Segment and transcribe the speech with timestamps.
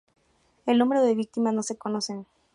[0.65, 2.25] El número de víctimas no se conoce.